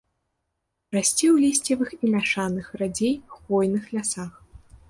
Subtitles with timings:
[0.95, 4.31] Расце ў лісцевых і мяшаных, радзей хвойных лясах.